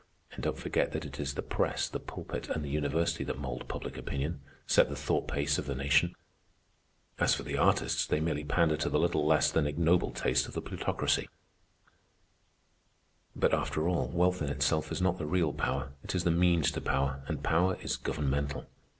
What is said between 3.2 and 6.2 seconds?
that mould public opinion, set the thought pace of the nation.